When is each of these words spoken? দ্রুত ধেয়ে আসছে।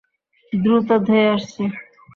দ্রুত 0.53 0.89
ধেয়ে 1.07 1.27
আসছে। 1.29 1.63